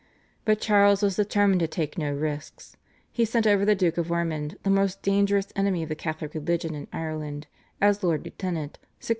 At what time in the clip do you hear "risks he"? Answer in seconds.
2.11-3.23